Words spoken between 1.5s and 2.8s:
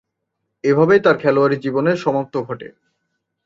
জীবনের সমাপ্তি ঘটে।